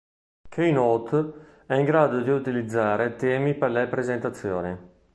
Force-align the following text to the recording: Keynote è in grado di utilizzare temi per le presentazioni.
Keynote 0.49 1.59
è 1.67 1.75
in 1.75 1.85
grado 1.85 2.21
di 2.21 2.31
utilizzare 2.31 3.17
temi 3.17 3.53
per 3.53 3.69
le 3.69 3.85
presentazioni. 3.85 4.77